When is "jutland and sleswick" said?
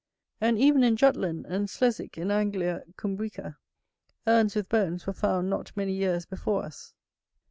0.97-2.17